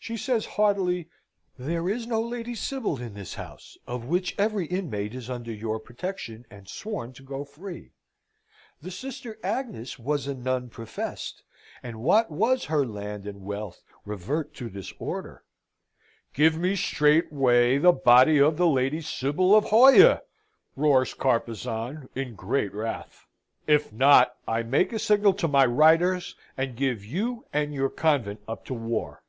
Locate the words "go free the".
7.24-8.92